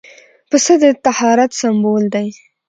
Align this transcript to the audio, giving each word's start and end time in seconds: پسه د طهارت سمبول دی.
پسه 0.49 0.73
د 0.81 0.83
طهارت 1.05 1.51
سمبول 1.61 2.03
دی. 2.13 2.27